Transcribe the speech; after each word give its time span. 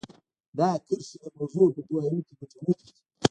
دا 0.57 0.69
کرښې 0.85 1.17
د 1.21 1.25
موضوع 1.37 1.67
په 1.75 1.81
پوهاوي 1.87 2.21
کې 2.27 2.33
ګټورې 2.39 2.73
دي 2.87 2.91